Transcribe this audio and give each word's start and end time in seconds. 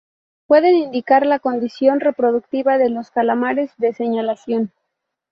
Puede 0.47 0.71
indicar 0.71 1.27
la 1.27 1.37
condición 1.37 1.99
reproductiva 1.99 2.79
de 2.79 2.89
los 2.89 3.11
calamares 3.11 3.69
de 3.77 3.93
señalización. 3.93 4.71